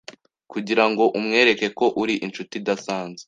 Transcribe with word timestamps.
kugira 0.51 0.83
ngo 0.89 1.03
umwereke 1.17 1.67
ko 1.77 1.85
uri 2.01 2.15
inshuti 2.25 2.53
idasanzwe 2.59 3.19